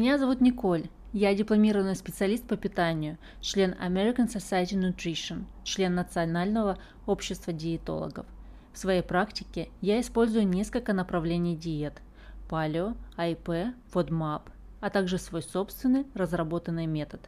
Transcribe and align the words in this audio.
Меня 0.00 0.16
зовут 0.16 0.40
Николь. 0.40 0.88
Я 1.12 1.34
дипломированный 1.34 1.94
специалист 1.94 2.42
по 2.46 2.56
питанию, 2.56 3.18
член 3.42 3.72
American 3.72 4.32
Society 4.34 4.72
Nutrition, 4.72 5.44
член 5.62 5.94
Национального 5.94 6.78
общества 7.04 7.52
диетологов. 7.52 8.24
В 8.72 8.78
своей 8.78 9.02
практике 9.02 9.68
я 9.82 10.00
использую 10.00 10.48
несколько 10.48 10.94
направлений 10.94 11.54
диет– 11.54 12.00
палео, 12.48 12.94
АИП, 13.18 13.74
FODMAP, 13.92 14.40
а 14.80 14.88
также 14.88 15.18
свой 15.18 15.42
собственный 15.42 16.06
разработанный 16.14 16.86
метод. 16.86 17.20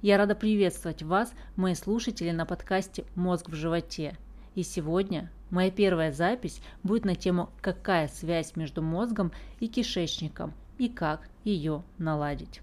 Я 0.00 0.16
рада 0.16 0.34
приветствовать 0.34 1.02
вас, 1.02 1.34
мои 1.56 1.74
слушатели, 1.74 2.30
на 2.30 2.46
подкасте 2.46 3.04
«Мозг 3.16 3.50
в 3.50 3.54
животе». 3.54 4.16
И 4.54 4.62
сегодня 4.62 5.30
моя 5.50 5.70
первая 5.70 6.10
запись 6.10 6.62
будет 6.82 7.04
на 7.04 7.14
тему 7.14 7.50
«Какая 7.60 8.08
связь 8.08 8.56
между 8.56 8.80
мозгом 8.80 9.30
и 9.60 9.68
кишечником 9.68 10.54
и 10.78 10.88
как 10.88 11.28
ее 11.44 11.82
наладить». 11.98 12.62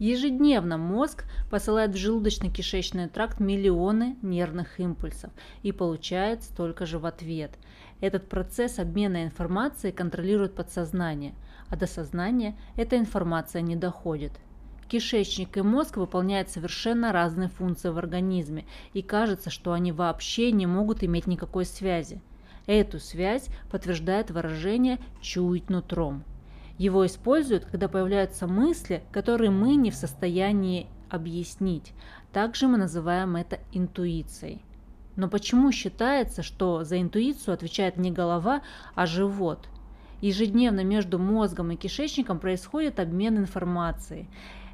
Ежедневно 0.00 0.76
мозг 0.76 1.24
посылает 1.50 1.92
в 1.92 1.96
желудочно-кишечный 1.96 3.08
тракт 3.08 3.38
миллионы 3.38 4.16
нервных 4.22 4.80
импульсов 4.80 5.30
и 5.62 5.70
получает 5.70 6.42
столько 6.42 6.84
же 6.84 6.98
в 6.98 7.06
ответ. 7.06 7.52
Этот 8.00 8.28
процесс 8.28 8.80
обмена 8.80 9.24
информацией 9.24 9.92
контролирует 9.92 10.54
подсознание, 10.54 11.32
а 11.68 11.76
до 11.76 11.86
сознания 11.86 12.56
эта 12.74 12.98
информация 12.98 13.62
не 13.62 13.76
доходит. 13.76 14.32
Кишечник 14.88 15.56
и 15.56 15.62
мозг 15.62 15.96
выполняют 15.96 16.50
совершенно 16.50 17.12
разные 17.12 17.48
функции 17.48 17.88
в 17.88 17.96
организме, 17.96 18.66
и 18.92 19.00
кажется, 19.00 19.48
что 19.48 19.72
они 19.72 19.92
вообще 19.92 20.50
не 20.50 20.66
могут 20.66 21.04
иметь 21.04 21.28
никакой 21.28 21.64
связи. 21.64 22.20
Эту 22.66 22.98
связь 22.98 23.46
подтверждает 23.70 24.30
выражение 24.30 24.98
«чуять 25.20 25.70
нутром». 25.70 26.24
Его 26.78 27.06
используют, 27.06 27.66
когда 27.66 27.88
появляются 27.88 28.46
мысли, 28.48 29.02
которые 29.12 29.50
мы 29.50 29.76
не 29.76 29.90
в 29.90 29.94
состоянии 29.94 30.88
объяснить. 31.08 31.92
Также 32.32 32.66
мы 32.66 32.78
называем 32.78 33.36
это 33.36 33.60
интуицией. 33.72 34.60
Но 35.14 35.28
почему 35.28 35.70
считается, 35.70 36.42
что 36.42 36.82
за 36.82 37.00
интуицию 37.00 37.54
отвечает 37.54 37.96
не 37.96 38.10
голова, 38.10 38.62
а 38.96 39.06
живот? 39.06 39.68
Ежедневно 40.20 40.82
между 40.82 41.20
мозгом 41.20 41.70
и 41.70 41.76
кишечником 41.76 42.40
происходит 42.40 42.98
обмен 42.98 43.38
информацией. 43.38 44.28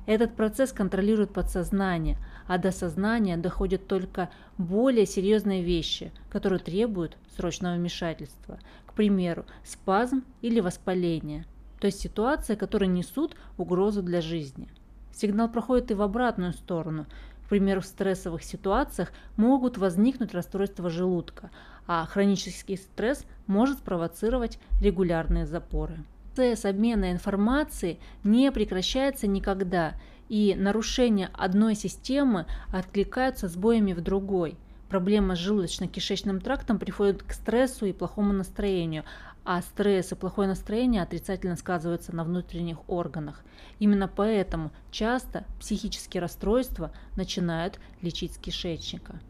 Этот 0.06 0.34
процесс 0.34 0.72
контролирует 0.72 1.34
подсознание, 1.34 2.16
а 2.46 2.56
до 2.56 2.72
сознания 2.72 3.36
доходят 3.36 3.86
только 3.86 4.30
более 4.56 5.04
серьезные 5.04 5.62
вещи, 5.62 6.12
которые 6.30 6.60
требуют 6.60 7.18
срочного 7.36 7.74
вмешательства. 7.74 8.58
К 8.86 8.94
примеру, 8.94 9.44
спазм 9.62 10.24
или 10.40 10.60
воспаление– 10.60 11.44
то 11.80 11.86
есть 11.86 12.00
ситуации, 12.00 12.54
которые 12.54 12.88
несут 12.88 13.34
угрозу 13.56 14.02
для 14.02 14.20
жизни. 14.20 14.68
Сигнал 15.12 15.48
проходит 15.48 15.90
и 15.90 15.94
в 15.94 16.02
обратную 16.02 16.52
сторону. 16.52 17.06
К 17.46 17.48
примеру, 17.48 17.80
в 17.80 17.86
стрессовых 17.86 18.44
ситуациях 18.44 19.12
могут 19.36 19.76
возникнуть 19.76 20.34
расстройства 20.34 20.88
желудка, 20.88 21.50
а 21.86 22.06
хронический 22.06 22.76
стресс 22.76 23.24
может 23.46 23.78
спровоцировать 23.78 24.58
регулярные 24.80 25.46
запоры. 25.46 26.04
Процесс 26.36 26.64
обмена 26.64 27.10
информацией 27.10 27.98
не 28.22 28.52
прекращается 28.52 29.26
никогда, 29.26 29.94
и 30.28 30.54
нарушения 30.56 31.28
одной 31.34 31.74
системы 31.74 32.46
откликаются 32.72 33.48
сбоями 33.48 33.94
в 33.94 34.00
другой– 34.00 34.56
проблема 34.90 35.36
с 35.36 35.38
желудочно-кишечным 35.38 36.40
трактом 36.40 36.78
приводит 36.78 37.22
к 37.22 37.32
стрессу 37.32 37.86
и 37.86 37.92
плохому 37.92 38.34
настроению, 38.34 39.04
а 39.44 39.62
стресс 39.62 40.12
и 40.12 40.16
плохое 40.16 40.48
настроение 40.48 41.02
отрицательно 41.02 41.56
сказываются 41.56 42.14
на 42.14 42.24
внутренних 42.24 42.76
органах. 42.88 43.42
Именно 43.78 44.08
поэтому 44.08 44.72
часто 44.90 45.44
психические 45.58 46.20
расстройства 46.20 46.92
начинают 47.16 47.80
лечить 48.02 48.34
с 48.34 48.38
кишечника. 48.38 49.20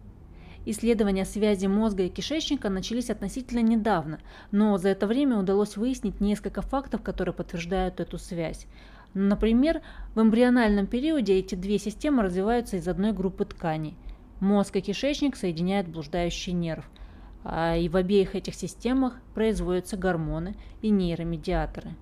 Исследования 0.67 1.25
связи 1.25 1.67
мозга 1.67 2.03
и 2.05 2.09
кишечника 2.09 2.69
начались 2.69 3.09
относительно 3.09 3.61
недавно, 3.61 4.19
но 4.51 4.77
за 4.79 4.89
это 4.89 5.07
время 5.07 5.39
удалось 5.39 5.77
выяснить 5.77 6.21
несколько 6.21 6.61
фактов, 6.61 7.03
которые 7.03 7.35
подтверждают 7.35 8.01
эту 8.01 8.19
связь. 8.19 8.67
Например, 9.15 9.81
в 10.15 10.21
эмбриональном 10.21 10.87
периоде 10.87 11.35
эти 11.35 11.55
две 11.55 11.79
системы 11.79 12.23
развиваются 12.23 12.77
из 12.77 12.87
одной 12.89 13.13
группы 13.13 13.45
тканей. 13.45 13.97
Мозг 14.41 14.77
и 14.77 14.81
кишечник 14.81 15.37
соединяет 15.37 15.89
блуждающий 15.89 16.53
нерв– 16.53 16.89
а 17.45 17.77
и 17.77 17.89
в 17.89 17.97
обеих 17.97 18.35
этих 18.35 18.55
системах 18.55 19.15
производятся 19.35 19.97
гормоны 19.97 20.57
и 20.83 20.91
нейромедиаторы. 20.91 21.95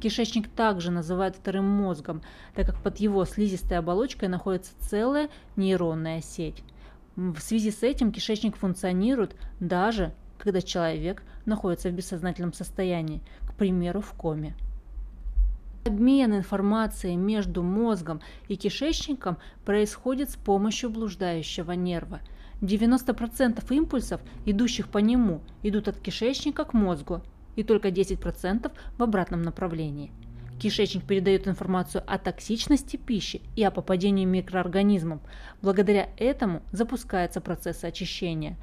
Кишечник 0.00 0.48
также 0.48 0.90
называют 0.90 1.36
вторым 1.36 1.64
мозгом, 1.64 2.22
так 2.54 2.66
как 2.66 2.82
под 2.82 2.98
его 2.98 3.24
слизистой 3.24 3.78
оболочкой 3.78 4.28
находится 4.28 4.72
целая 4.78 5.30
нейронная 5.56 6.20
сеть. 6.20 6.62
В 7.16 7.38
связи 7.38 7.70
с 7.70 7.82
этим 7.82 8.10
кишечник 8.10 8.56
функционирует 8.56 9.36
даже 9.60 10.12
когда 10.38 10.60
человек 10.60 11.22
находится 11.46 11.88
в 11.88 11.92
бессознательном 11.92 12.52
состоянии, 12.52 13.22
к 13.48 13.54
примеру, 13.54 14.00
в 14.00 14.12
коме. 14.12 14.54
Обмен 15.84 16.34
информацией 16.34 17.16
между 17.16 17.62
мозгом 17.62 18.20
и 18.48 18.56
кишечником 18.56 19.38
происходит 19.64 20.30
с 20.30 20.36
помощью 20.36 20.90
блуждающего 20.90 21.72
нерва– 21.72 22.20
90% 22.64 23.62
импульсов, 23.74 24.20
идущих 24.44 24.88
по 24.88 24.98
нему, 24.98 25.40
идут 25.62 25.88
от 25.88 25.98
кишечника 25.98 26.64
к 26.64 26.72
мозгу, 26.72 27.22
и 27.56 27.62
только 27.62 27.88
10% 27.88 28.72
в 28.98 29.02
обратном 29.02 29.42
направлении. 29.42 30.10
Кишечник 30.60 31.04
передает 31.04 31.46
информацию 31.46 32.02
о 32.06 32.18
токсичности 32.18 32.96
пищи 32.96 33.42
и 33.56 33.64
о 33.64 33.70
попадении 33.70 34.24
микроорганизмов. 34.24 35.20
Благодаря 35.62 36.08
этому 36.16 36.62
запускается 36.72 37.40
процесс 37.40 37.84
очищения. 37.84 38.56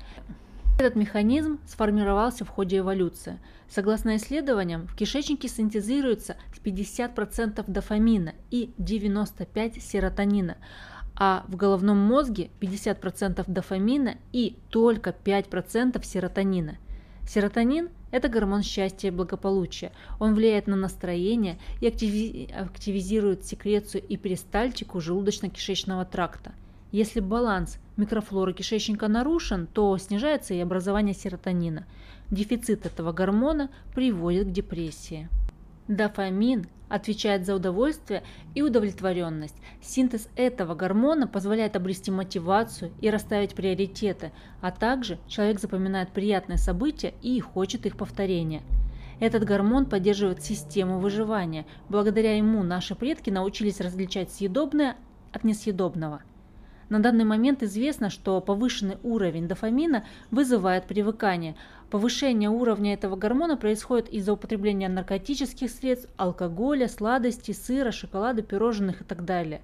Этот 0.82 0.96
механизм 0.96 1.60
сформировался 1.68 2.44
в 2.44 2.50
ходе 2.50 2.80
эволюции. 2.80 3.38
Согласно 3.70 4.16
исследованиям, 4.16 4.88
в 4.88 4.96
кишечнике 4.96 5.48
синтезируется 5.48 6.38
50% 6.64 7.64
дофамина 7.68 8.34
и 8.50 8.74
95% 8.80 9.80
серотонина, 9.80 10.58
а 11.16 11.46
в 11.48 11.56
головном 11.56 12.00
мозге 12.00 12.50
50% 12.60 13.44
дофамина 13.46 14.16
и 14.34 14.58
только 14.72 15.12
5% 15.12 16.04
серотонина. 16.04 16.80
Серотонин– 17.30 17.90
это 18.12 18.28
гормон 18.28 18.64
счастья 18.64 19.10
и 19.10 19.12
благополучия. 19.12 19.92
Он 20.20 20.34
влияет 20.34 20.66
на 20.66 20.76
настроение 20.76 21.60
и 21.80 21.86
активизирует 21.86 23.46
секрецию 23.46 24.04
и 24.04 24.18
перистальтику 24.18 24.98
желудочно-кишечного 24.98 26.10
тракта. 26.10 26.54
Если 26.92 27.22
баланс 27.22 27.80
микрофлоры 27.96 28.54
кишечника 28.54 29.08
нарушен, 29.08 29.66
то 29.66 29.98
снижается 29.98 30.54
и 30.54 30.60
образование 30.60 31.16
серотонина. 31.16 31.86
Дефицит 32.30 32.86
этого 32.86 33.14
гормона 33.14 33.70
приводит 33.96 34.48
к 34.48 34.52
депрессии. 34.52 35.30
Дофамин 35.88 36.68
отвечает 36.90 37.46
за 37.46 37.56
удовольствие 37.56 38.24
и 38.56 38.62
удовлетворенность. 38.62 39.56
Синтез 39.82 40.28
этого 40.36 40.76
гормона 40.76 41.28
позволяет 41.28 41.78
обрести 41.78 42.12
мотивацию 42.12 42.92
и 43.00 43.10
расставить 43.10 43.56
приоритеты, 43.56 44.34
а 44.60 44.72
также 44.72 45.18
человек 45.28 45.62
запоминает 45.62 46.10
приятные 46.10 46.58
события 46.58 47.14
и 47.22 47.40
хочет 47.40 47.86
их 47.86 47.96
повторения. 47.96 48.64
Этот 49.22 49.46
гормон 49.46 49.86
поддерживает 49.86 50.44
систему 50.44 51.00
выживания. 51.00 51.66
Благодаря 51.88 52.36
ему 52.36 52.64
наши 52.64 52.96
предки 52.96 53.30
научились 53.30 53.80
различать 53.80 54.30
съедобное 54.32 54.98
от 55.32 55.46
несъедобного– 55.46 56.22
на 56.92 57.00
данный 57.00 57.24
момент 57.24 57.64
известно, 57.64 58.10
что 58.10 58.42
повышенный 58.42 58.98
уровень 59.02 59.48
дофамина 59.48 60.04
вызывает 60.30 60.88
привыкание. 60.88 61.56
Повышение 61.90 62.50
уровня 62.50 62.94
этого 62.94 63.16
гормона 63.16 63.56
происходит 63.56 64.10
из-за 64.10 64.34
употребления 64.34 64.90
наркотических 64.90 65.72
средств, 65.72 66.10
алкоголя, 66.18 66.90
сладостей, 66.90 67.54
сыра, 67.54 67.92
шоколада, 67.92 68.42
пирожных 68.42 69.02
и 69.02 69.04
так 69.06 69.24
далее. 69.24 69.62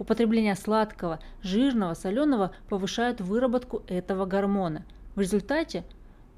Употребление 0.00 0.56
сладкого, 0.56 1.20
жирного, 1.42 1.94
соленого 1.94 2.50
повышает 2.68 3.20
выработку 3.20 3.84
этого 3.86 4.26
гормона. 4.26 4.84
В 5.14 5.20
результате 5.20 5.84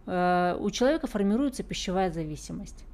э, 0.05 0.58
у 0.61 0.70
человека 0.70 1.06
формируется 1.06 1.62
пищевая 1.62 2.11
зависимость. 2.11 2.86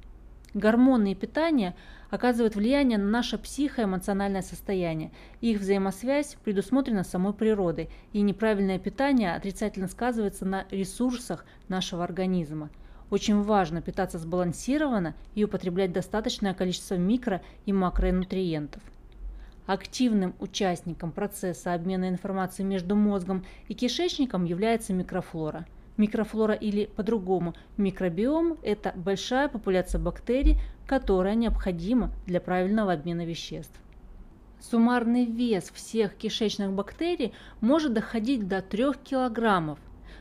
Гормоны 0.53 1.13
и 1.13 1.15
питание 1.15 1.75
оказывают 2.11 2.55
влияние 2.55 2.99
на 2.99 3.09
наше 3.09 3.39
психоэмоциональное 3.39 4.43
состояние. 4.43 5.11
Их 5.41 5.59
взаимосвязь 5.59 6.37
предусмотрена 6.43 7.03
самой 7.03 7.33
природой, 7.33 7.89
и 8.11 8.21
неправильное 8.21 8.77
питание 8.77 9.33
отрицательно 9.33 9.87
сказывается 9.87 10.45
на 10.45 10.65
ресурсах 10.69 11.45
нашего 11.69 12.03
организма. 12.03 12.69
Очень 13.09 13.41
важно 13.41 13.81
питаться 13.81 14.19
сбалансированно 14.19 15.15
и 15.33 15.43
употреблять 15.43 15.91
достаточное 15.91 16.53
количество 16.53 16.95
микро- 16.95 17.41
и 17.65 17.73
макронутриентов. 17.73 18.83
Активным 19.65 20.35
участником 20.39 21.11
процесса 21.11 21.73
обмена 21.73 22.09
информацией 22.09 22.67
между 22.67 22.95
мозгом 22.95 23.43
и 23.69 23.73
кишечником 23.73 24.45
является 24.45 24.93
микрофлора– 24.93 25.65
Микрофлора 25.95 26.55
или 26.55 26.85
по-другому 26.85 27.53
микробиом– 27.77 28.57
это 28.63 28.93
большая 28.95 29.47
популяция 29.47 29.99
бактерий, 30.01 30.59
которая 30.87 31.35
необходима 31.35 32.11
для 32.25 32.41
правильного 32.41 32.93
обмена 32.93 33.25
веществ. 33.25 33.79
Суммарный 34.59 35.25
вес 35.25 35.71
всех 35.73 36.15
кишечных 36.15 36.71
бактерий 36.71 37.33
может 37.61 37.93
доходить 37.93 38.47
до 38.47 38.61
3 38.61 38.93
килограммов. 39.03 39.77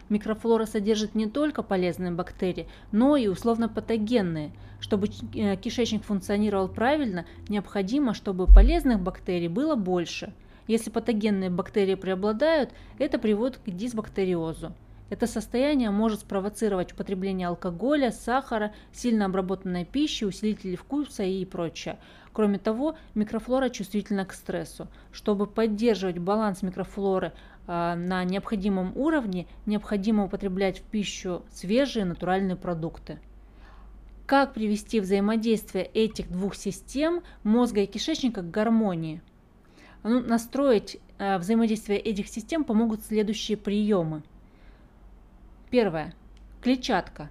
Микрофлора 0.09 0.67
содержит 0.67 1.15
не 1.15 1.27
только 1.27 1.63
полезные 1.63 2.11
бактерии, 2.11 2.69
но 2.91 3.17
и 3.17 3.29
условно-патогенные. 3.29 4.53
Чтобы 4.79 5.09
э, 5.35 5.57
кишечник 5.57 6.03
функционировал 6.03 6.69
правильно, 6.69 7.25
необходимо, 7.49 8.13
чтобы 8.13 8.47
полезных 8.47 9.01
бактерий 9.01 9.49
было 9.49 9.75
больше. 9.75 10.35
Если 10.67 10.91
патогенные 10.91 11.49
бактерии 11.49 11.95
преобладают, 11.95 12.71
это 12.99 13.19
приводит 13.19 13.59
к 13.59 13.71
дисбактериозу. 13.71 14.75
Это 15.11 15.27
состояние 15.27 15.91
может 15.91 16.21
спровоцировать 16.21 16.93
употребление 16.93 17.49
алкоголя, 17.49 18.13
сахара, 18.13 18.73
сильно 18.93 19.27
обработанной 19.27 19.85
пищи, 19.85 20.25
усилителей 20.25 20.77
вкуса 20.77 21.23
и 21.23 21.45
прочее. 21.45 21.99
Кроме 22.33 22.59
того, 22.59 22.97
микрофлора 23.15 23.69
чувствительна 23.69 24.25
к 24.25 24.33
стрессу. 24.33 24.89
Чтобы 25.13 25.47
поддерживать 25.47 26.19
баланс 26.19 26.63
микрофлоры 26.63 27.33
э, 27.67 27.95
на 27.95 28.25
необходимом 28.25 28.97
уровне, 28.97 29.47
необходимо 29.67 30.25
употреблять 30.25 30.79
в 30.79 30.83
пищу 30.83 31.43
свежие 31.53 32.07
натуральные 32.07 32.57
продукты. 32.57 33.19
Как 34.25 34.55
привести 34.55 35.01
взаимодействие 35.01 35.85
этих 35.85 36.31
двух 36.31 36.55
систем 36.55 37.23
мозга 37.43 37.83
и 37.83 37.87
кишечника 37.87 38.41
к 38.41 38.51
гармонии? 38.51 39.21
Ну, 40.05 40.21
настроить 40.21 40.99
э, 41.19 41.37
взаимодействие 41.37 41.99
этих 41.99 42.29
систем 42.29 42.65
помогут 42.65 43.05
следующие 43.05 43.59
приемы– 43.59 44.23
Первое. 45.73 46.13
Клетчатка. 46.61 47.31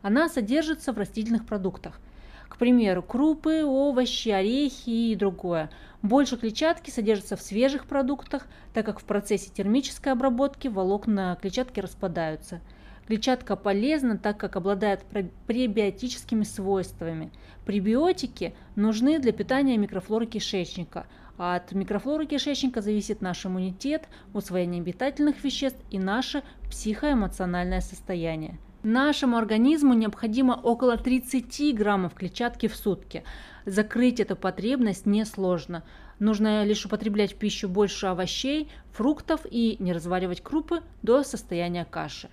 Она 0.00 0.30
содержится 0.30 0.94
в 0.94 0.96
растительных 0.96 1.44
продуктах. 1.44 2.00
К 2.48 2.56
примеру, 2.56 3.02
крупы, 3.02 3.62
овощи, 3.62 4.30
орехи 4.30 4.88
и 4.88 5.14
другое. 5.14 5.68
Больше 6.00 6.38
клетчатки 6.38 6.88
содержится 6.88 7.36
в 7.36 7.42
свежих 7.42 7.84
продуктах, 7.84 8.46
так 8.72 8.86
как 8.86 9.00
в 9.00 9.04
процессе 9.04 9.50
термической 9.50 10.14
обработки 10.14 10.66
волокна 10.66 11.36
клетчатки 11.38 11.78
распадаются. 11.80 12.62
Клетчатка 13.06 13.54
полезна, 13.54 14.16
так 14.16 14.38
как 14.38 14.56
обладает 14.56 15.04
пребиотическими 15.46 16.44
свойствами. 16.44 17.32
Пребиотики 17.66 18.54
нужны 18.76 19.18
для 19.18 19.32
питания 19.32 19.76
микрофлоры 19.76 20.24
кишечника– 20.24 21.06
от 21.36 21.72
микрофлоры 21.72 22.26
кишечника 22.26 22.80
зависит 22.80 23.20
наш 23.20 23.44
иммунитет, 23.44 24.08
усвоение 24.32 24.82
питательных 24.82 25.42
веществ 25.42 25.80
и 25.90 25.98
наше 25.98 26.42
психоэмоциональное 26.70 27.80
состояние. 27.80 28.58
Нашему 28.84 29.38
организму 29.38 29.94
необходимо 29.94 30.52
около 30.52 30.98
30 30.98 31.74
граммов 31.74 32.14
клетчатки 32.14 32.68
в 32.68 32.76
сутки. 32.76 33.24
Закрыть 33.64 34.20
эту 34.20 34.36
потребность 34.36 35.06
несложно. 35.06 35.84
Нужно 36.18 36.64
лишь 36.64 36.84
употреблять 36.84 37.32
в 37.32 37.36
пищу 37.36 37.68
больше 37.68 38.06
овощей, 38.06 38.70
фруктов 38.92 39.40
и 39.50 39.76
не 39.78 39.92
разваривать 39.94 40.42
крупы 40.42 40.82
до 41.02 41.24
состояния 41.24 41.86
каши. 41.86 42.28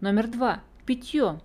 Номер 0.00 0.28
два. 0.28 0.60
Питье. 0.84 1.40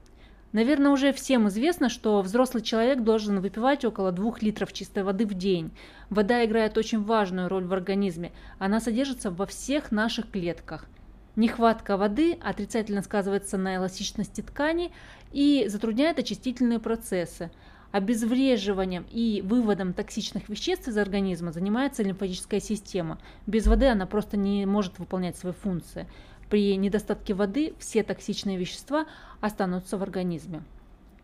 Наверное, 0.52 0.92
уже 0.92 1.14
всем 1.14 1.48
известно, 1.48 1.90
что 1.90 2.22
взрослый 2.22 2.64
человек 2.64 3.04
должен 3.04 3.40
выпивать 3.40 3.86
около 3.86 4.12
2 4.12 4.38
литров 4.42 4.74
чистой 4.74 5.04
воды 5.04 5.28
в 5.28 5.36
день. 5.36 5.72
Вода 6.10 6.44
играет 6.44 6.78
очень 6.78 7.04
важную 7.04 7.50
роль 7.50 7.66
в 7.66 7.74
организме. 7.74 8.32
Она 8.58 8.80
содержится 8.80 9.30
во 9.30 9.46
всех 9.46 9.92
наших 9.92 10.32
клетках. 10.32 10.88
Нехватка 11.36 11.98
воды 11.98 12.34
отрицательно 12.42 13.04
сказывается 13.04 13.58
на 13.58 13.76
эластичности 13.76 14.42
тканей 14.42 14.92
и 15.32 15.66
затрудняет 15.68 16.18
очистительные 16.18 16.80
процессы. 16.80 17.52
Обезвреживанием 17.92 19.06
и 19.10 19.42
выводом 19.44 19.94
токсичных 19.94 20.50
веществ 20.50 20.88
из 20.88 20.98
организма 20.98 21.52
занимается 21.52 22.04
лимфатическая 22.04 22.60
система. 22.60 23.20
Без 23.48 23.68
воды 23.68 23.88
она 23.88 24.06
просто 24.06 24.36
не 24.38 24.66
может 24.66 25.00
выполнять 25.00 25.38
свои 25.38 25.54
функции. 25.54 26.08
При 26.50 26.76
недостатке 26.78 27.34
воды 27.34 27.74
все 27.78 28.04
токсичные 28.04 28.58
вещества 28.58 29.06
останутся 29.40 29.98
в 29.98 30.04
организме. 30.04 30.64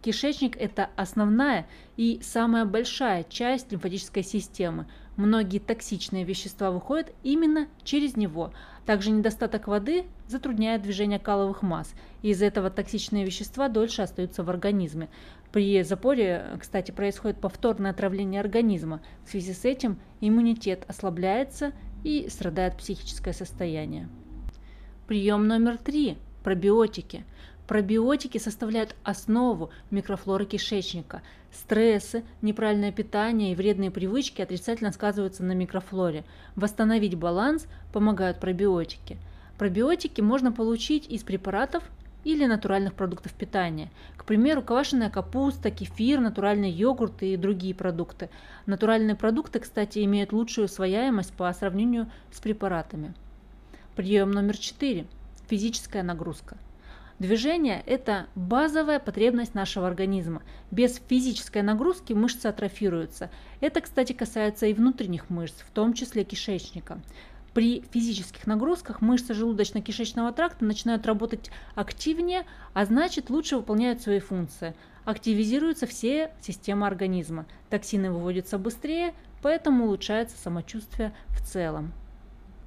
Кишечник– 0.02 0.56
это 0.60 0.92
основная 0.96 1.66
и 1.98 2.20
самая 2.22 2.66
большая 2.66 3.24
часть 3.24 3.72
лимфатической 3.72 4.22
системы. 4.22 4.86
Многие 5.18 5.58
токсичные 5.58 6.24
вещества 6.24 6.70
выходят 6.70 7.12
именно 7.24 7.68
через 7.84 8.16
него. 8.16 8.54
Также 8.86 9.10
недостаток 9.10 9.68
воды 9.68 10.06
затрудняет 10.28 10.84
движение 10.84 11.18
каловых 11.18 11.64
масс, 11.64 11.96
и 12.22 12.30
из-за 12.30 12.46
этого 12.46 12.70
токсичные 12.70 13.26
вещества 13.26 13.68
дольше 13.68 14.04
остаются 14.04 14.44
в 14.44 14.50
организме. 14.52 15.10
При 15.52 15.82
запоре, 15.82 16.56
кстати, 16.60 16.92
происходит 16.92 17.42
повторное 17.42 17.90
отравление 17.90 18.42
организма. 18.42 19.02
В 19.26 19.32
связи 19.32 19.54
с 19.54 19.66
этим 19.66 19.98
иммунитет 20.22 20.84
ослабляется 20.88 21.72
и 22.04 22.28
страдает 22.30 22.78
психическое 22.78 23.34
состояние. 23.34 24.08
Прием 25.08 25.48
номер 25.48 25.78
три– 25.78 26.18
пробиотики. 26.44 27.26
Пробиотики 27.68 28.40
составляют 28.40 28.96
основу 29.04 29.70
микрофлоры 29.92 30.46
кишечника. 30.46 31.22
Стрессы, 31.52 32.24
неправильное 32.42 32.92
питание 32.92 33.52
и 33.52 33.56
вредные 33.56 33.92
привычки 33.92 34.42
отрицательно 34.42 34.92
сказываются 34.92 35.44
на 35.44 35.52
микрофлоре. 35.52 36.24
Восстановить 36.56 37.14
баланс 37.14 37.68
помогают 37.94 38.40
пробиотики. 38.40 39.20
Пробиотики 39.60 40.22
можно 40.22 40.52
получить 40.52 41.08
из 41.08 41.22
препаратов 41.22 41.84
или 42.24 42.48
натуральных 42.48 42.96
продуктов 42.96 43.34
питания. 43.34 43.92
К 44.18 44.26
примеру, 44.26 44.64
квашеная 44.64 45.12
капуста, 45.12 45.70
кефир, 45.70 46.20
натуральный 46.20 46.72
йогурт 46.72 47.22
и 47.22 47.38
другие 47.38 47.76
продукты. 47.76 48.32
Натуральные 48.66 49.16
продукты, 49.16 49.60
кстати, 49.60 50.04
имеют 50.04 50.34
лучшую 50.34 50.66
усвояемость 50.66 51.34
по 51.34 51.54
сравнению 51.54 52.10
с 52.32 52.40
препаратами. 52.40 53.14
Прием 53.96 54.32
номер 54.32 54.58
четыре. 54.58 55.08
Физическая 55.48 56.04
нагрузка. 56.04 56.58
Движение– 57.18 57.82
это 57.86 58.28
базовая 58.36 59.00
потребность 59.00 59.56
нашего 59.56 59.88
организма. 59.88 60.44
Без 60.70 61.00
физической 61.08 61.62
нагрузки 61.62 62.12
мышцы 62.12 62.48
атрофируются. 62.48 63.30
Это, 63.62 63.80
кстати, 63.80 64.12
касается 64.12 64.66
и 64.66 64.74
внутренних 64.74 65.30
мышц, 65.30 65.56
в 65.62 65.72
том 65.72 65.94
числе 65.94 66.26
кишечника. 66.26 67.00
При 67.54 67.86
физических 67.94 68.46
нагрузках 68.48 69.00
мышцы 69.00 69.32
желудочно-кишечного 69.32 70.34
тракта 70.34 70.66
начинают 70.66 71.06
работать 71.06 71.50
активнее, 71.74 72.46
а 72.74 72.84
значит 72.84 73.30
лучше 73.30 73.56
выполняют 73.56 74.02
свои 74.02 74.20
функции. 74.20 74.76
Активизируются 75.06 75.88
все 75.88 76.34
системы 76.42 76.86
организма. 76.86 77.46
Токсины 77.70 78.12
выводятся 78.12 78.58
быстрее, 78.58 79.14
поэтому 79.42 79.86
улучшается 79.86 80.36
самочувствие 80.38 81.14
в 81.30 81.42
целом. 81.48 81.94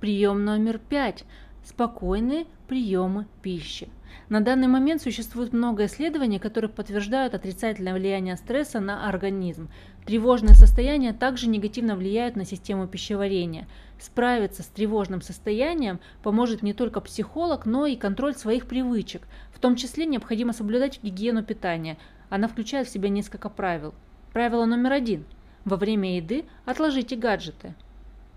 Прием 0.01 0.45
номер 0.45 0.79
пять. 0.79 1.25
Спокойные 1.65 2.47
приемы 2.69 3.27
пищи. 3.43 3.89
На 4.29 4.41
данный 4.41 4.69
момент 4.69 5.03
существует 5.03 5.53
много 5.53 5.87
исследований, 5.87 6.39
которые 6.39 6.71
подтверждают 6.71 7.35
отрицательное 7.35 7.95
влияние 7.95 8.37
стресса 8.37 8.79
на 8.79 9.09
организм. 9.09 9.69
Тревожное 10.07 10.55
состояние 10.55 11.13
также 11.13 11.49
негативно 11.49 11.97
влияет 11.97 12.37
на 12.37 12.45
систему 12.45 12.87
пищеварения. 12.87 13.67
Справиться 13.99 14.63
с 14.63 14.67
тревожным 14.67 15.21
состоянием 15.21 15.99
поможет 16.23 16.63
не 16.63 16.75
только 16.75 17.01
психолог, 17.01 17.67
но 17.67 17.87
и 17.87 17.97
контроль 17.97 18.37
своих 18.37 18.67
привычек. 18.67 19.27
В 19.53 19.59
том 19.59 19.75
числе 19.75 20.07
необходимо 20.07 20.53
соблюдать 20.53 21.01
гигиену 21.03 21.43
питания. 21.43 21.99
Она 22.31 22.47
включает 22.47 22.87
в 22.87 22.93
себя 22.93 23.09
несколько 23.09 23.49
правил. 23.49 23.95
Правило 24.33 24.65
номер 24.65 24.93
один. 24.93 25.25
Во 25.65 25.77
время 25.77 26.17
еды 26.19 26.45
отложите 26.65 27.17
гаджеты. 27.17 27.75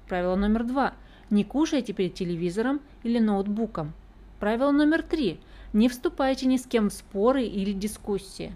Правило 0.07 0.35
номер 0.35 0.63
два. 0.63 0.95
Не 1.31 1.45
кушайте 1.45 1.93
перед 1.93 2.13
телевизором 2.13 2.81
или 3.03 3.17
ноутбуком. 3.17 3.93
Правило 4.41 4.71
номер 4.71 5.01
три. 5.01 5.39
Не 5.71 5.87
вступайте 5.87 6.45
ни 6.45 6.57
с 6.57 6.65
кем 6.65 6.89
в 6.89 6.93
споры 6.93 7.43
или 7.45 7.71
дискуссии. 7.71 8.53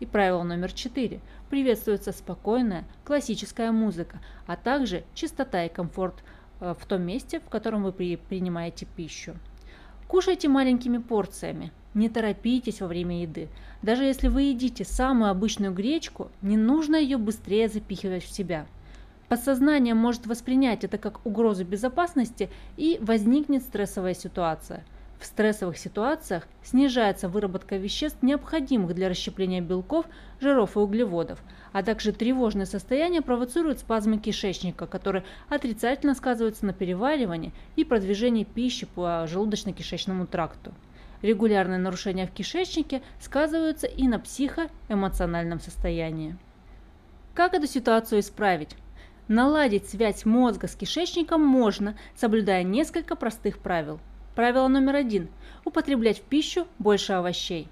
И 0.00 0.06
правило 0.06 0.42
номер 0.42 0.70
четыре. 0.70 1.20
Приветствуется 1.48 2.12
спокойная, 2.12 2.84
классическая 3.04 3.72
музыка, 3.72 4.20
а 4.46 4.56
также 4.56 5.04
чистота 5.14 5.64
и 5.64 5.70
комфорт 5.70 6.22
э, 6.60 6.74
в 6.78 6.84
том 6.84 7.00
месте, 7.00 7.40
в 7.40 7.48
котором 7.48 7.84
вы 7.84 7.92
принимаете 7.92 8.84
пищу. 8.84 9.34
Кушайте 10.06 10.46
маленькими 10.48 10.98
порциями. 10.98 11.72
Не 11.94 12.10
торопитесь 12.10 12.82
во 12.82 12.86
время 12.86 13.22
еды. 13.22 13.48
Даже 13.80 14.04
если 14.04 14.28
вы 14.28 14.42
едите 14.42 14.84
самую 14.84 15.30
обычную 15.30 15.72
гречку, 15.72 16.30
не 16.42 16.58
нужно 16.58 16.96
ее 16.96 17.16
быстрее 17.16 17.70
запихивать 17.70 18.24
в 18.24 18.30
себя– 18.30 18.66
Подсознание 19.30 19.94
может 19.94 20.26
воспринять 20.26 20.82
это 20.82 20.98
как 20.98 21.24
угрозу 21.24 21.64
безопасности 21.64 22.50
и 22.76 22.98
возникнет 23.00 23.62
стрессовая 23.62 24.12
ситуация. 24.12 24.82
В 25.20 25.24
стрессовых 25.24 25.78
ситуациях 25.78 26.48
снижается 26.64 27.28
выработка 27.28 27.76
веществ, 27.76 28.24
необходимых 28.24 28.92
для 28.92 29.08
расщепления 29.08 29.60
белков, 29.60 30.06
жиров 30.40 30.74
и 30.74 30.80
углеводов, 30.80 31.38
а 31.72 31.84
также 31.84 32.10
тревожное 32.10 32.66
состояние 32.66 33.22
провоцирует 33.22 33.78
спазмы 33.78 34.18
кишечника, 34.18 34.88
которые 34.88 35.22
отрицательно 35.48 36.16
сказываются 36.16 36.66
на 36.66 36.72
переваривании 36.72 37.52
и 37.76 37.84
продвижении 37.84 38.42
пищи 38.42 38.84
по 38.84 39.28
желудочно-кишечному 39.28 40.26
тракту. 40.26 40.74
регулярные 41.22 41.78
нарушения 41.78 42.26
в 42.26 42.32
кишечнике 42.32 43.00
сказываются 43.20 43.86
и 43.86 44.08
на 44.08 44.18
психоэмоциональном 44.18 45.60
состоянии. 45.60 46.36
Как 47.32 47.54
эту 47.54 47.68
ситуацию 47.68 48.18
исправить? 48.18 48.74
Наладить 49.30 49.88
связь 49.88 50.24
мозга 50.24 50.66
с 50.66 50.74
кишечником 50.74 51.40
можно, 51.40 51.96
соблюдая 52.16 52.64
несколько 52.64 53.14
простых 53.14 53.60
правил. 53.60 54.00
Правило 54.34 54.66
номер 54.66 54.96
один– 54.96 55.28
употреблять 55.64 56.18
в 56.18 56.22
пищу 56.22 56.66
больше 56.80 57.12
овощей. 57.12 57.68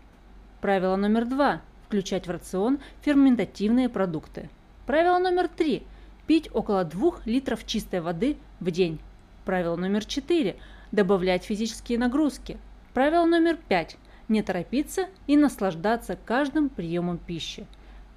Правило 0.61 0.95
номер 0.95 1.25
два– 1.25 1.61
включать 1.89 2.29
в 2.29 2.31
рацион 2.31 2.79
ферментативные 3.01 3.89
продукты. 3.89 4.51
Правило 4.87 5.19
номер 5.19 5.49
три– 5.49 5.83
пить 6.29 6.49
около 6.55 6.85
2 6.85 7.23
литров 7.25 7.67
чистой 7.67 8.03
воды 8.03 8.37
в 8.61 8.71
день. 8.71 9.01
Правило 9.45 9.75
номер 9.75 10.05
четыре– 10.05 10.61
добавлять 10.93 11.43
физические 11.43 11.99
нагрузки. 11.99 12.57
Правило 12.95 13.25
номер 13.25 13.59
пять– 13.69 13.97
не 14.29 14.45
торопиться 14.45 15.09
и 15.27 15.37
наслаждаться 15.37 16.17
каждым 16.25 16.69
приемом 16.69 17.19
пищи. 17.19 17.67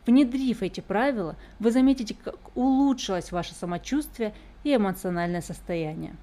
Внедрив 0.06 0.64
эти 0.64 0.82
правила, 0.82 1.36
вы 1.60 1.72
заметите, 1.72 2.16
как 2.16 2.36
улучшилось 2.56 3.32
ваше 3.32 3.54
самочувствие 3.54 4.34
и 4.64 4.76
эмоциональное 4.76 5.42
состояние. 5.42 6.16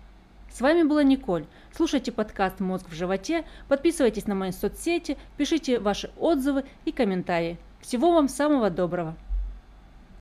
С 0.50 0.60
вами 0.60 0.82
была 0.82 1.04
Николь. 1.04 1.46
Слушайте 1.76 2.10
подкаст 2.10 2.58
«Мозг 2.58 2.88
в 2.88 2.94
животе», 2.94 3.44
подписывайтесь 3.68 4.26
на 4.26 4.34
мои 4.34 4.50
соцсети, 4.50 5.16
пишите 5.36 5.78
ваши 5.78 6.10
отзывы 6.18 6.64
и 6.84 6.92
комментарии. 6.92 7.58
Всего 7.80 8.12
вам 8.12 8.28
самого 8.28 8.70
доброго! 8.70 9.16